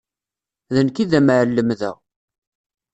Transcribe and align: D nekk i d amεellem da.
D 0.73 0.75
nekk 0.85 0.97
i 1.03 1.05
d 1.09 1.13
amεellem 1.19 1.69
da. 1.79 1.91